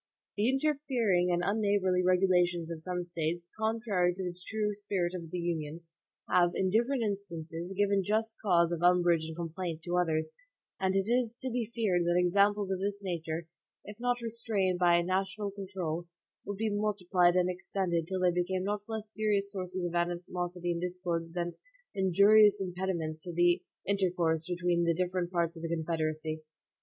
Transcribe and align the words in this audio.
The 0.35 0.49
interfering 0.49 1.29
and 1.31 1.43
unneighborly 1.45 2.01
regulations 2.01 2.71
of 2.71 2.81
some 2.81 3.03
States, 3.03 3.51
contrary 3.55 4.15
to 4.15 4.23
the 4.23 4.35
true 4.47 4.73
spirit 4.73 5.13
of 5.13 5.29
the 5.29 5.37
Union, 5.37 5.81
have, 6.27 6.53
in 6.55 6.71
different 6.71 7.03
instances, 7.03 7.71
given 7.77 8.01
just 8.01 8.39
cause 8.41 8.71
of 8.71 8.81
umbrage 8.81 9.25
and 9.27 9.35
complaint 9.35 9.83
to 9.83 9.97
others, 9.97 10.31
and 10.79 10.95
it 10.95 11.07
is 11.07 11.37
to 11.43 11.51
be 11.51 11.67
feared 11.75 12.01
that 12.05 12.17
examples 12.17 12.71
of 12.71 12.79
this 12.79 13.01
nature, 13.03 13.45
if 13.85 13.99
not 13.99 14.21
restrained 14.23 14.79
by 14.79 14.95
a 14.95 15.03
national 15.03 15.51
control, 15.51 16.07
would 16.47 16.57
be 16.57 16.71
multiplied 16.73 17.35
and 17.35 17.47
extended 17.47 18.07
till 18.07 18.21
they 18.21 18.31
became 18.31 18.63
not 18.63 18.81
less 18.87 19.13
serious 19.13 19.51
sources 19.51 19.85
of 19.85 19.93
animosity 19.93 20.71
and 20.71 20.81
discord 20.81 21.35
than 21.35 21.53
injurious 21.93 22.59
impediments 22.59 23.21
to 23.21 23.31
the 23.31 23.61
intercourse 23.87 24.47
between 24.47 24.83
the 24.83 24.95
different 24.95 25.29
parts 25.31 25.55
of 25.55 25.61
the 25.61 25.69
Confederacy. 25.69 26.41